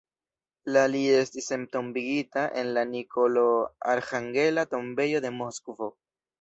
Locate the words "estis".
1.17-1.49